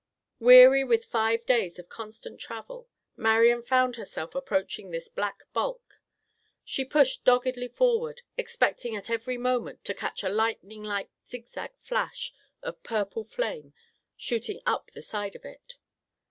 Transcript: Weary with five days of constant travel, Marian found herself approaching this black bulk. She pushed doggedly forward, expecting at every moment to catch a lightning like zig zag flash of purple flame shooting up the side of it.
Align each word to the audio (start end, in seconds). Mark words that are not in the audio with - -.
Weary 0.39 0.83
with 0.83 1.05
five 1.05 1.45
days 1.45 1.77
of 1.77 1.87
constant 1.87 2.39
travel, 2.39 2.89
Marian 3.15 3.61
found 3.61 3.97
herself 3.97 4.33
approaching 4.33 4.89
this 4.89 5.07
black 5.09 5.43
bulk. 5.53 6.01
She 6.65 6.83
pushed 6.83 7.23
doggedly 7.23 7.67
forward, 7.67 8.23
expecting 8.35 8.95
at 8.95 9.11
every 9.11 9.37
moment 9.37 9.85
to 9.85 9.93
catch 9.93 10.23
a 10.23 10.29
lightning 10.29 10.81
like 10.81 11.11
zig 11.27 11.47
zag 11.47 11.73
flash 11.77 12.33
of 12.63 12.81
purple 12.81 13.23
flame 13.23 13.75
shooting 14.17 14.59
up 14.65 14.89
the 14.89 15.03
side 15.03 15.35
of 15.35 15.45
it. 15.45 15.75